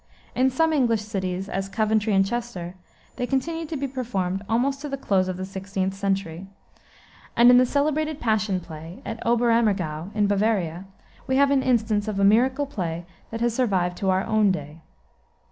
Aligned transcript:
In 0.33 0.49
some 0.49 0.73
English 0.73 1.03
cities, 1.03 1.47
as 1.47 1.69
Coventry 1.69 2.11
and 2.15 2.25
Chester, 2.25 2.73
they 3.17 3.27
continued 3.27 3.69
to 3.69 3.77
be 3.77 3.87
performed 3.87 4.41
almost 4.49 4.81
to 4.81 4.89
the 4.89 4.97
close 4.97 5.27
of 5.27 5.37
the 5.37 5.43
16th 5.43 5.93
century. 5.93 6.47
And 7.37 7.51
in 7.51 7.59
the 7.59 7.67
celebrated 7.67 8.19
Passion 8.19 8.61
Play, 8.61 9.03
at 9.05 9.23
Oberammergau, 9.23 10.09
in 10.15 10.25
Bavaria, 10.25 10.85
we 11.27 11.35
have 11.35 11.51
an 11.51 11.61
instance 11.61 12.07
of 12.07 12.19
a 12.19 12.23
miracle 12.23 12.65
play 12.65 13.05
that 13.29 13.41
has 13.41 13.53
survived 13.53 13.95
to 13.97 14.09
our 14.09 14.23
own 14.23 14.51
day. 14.51 14.81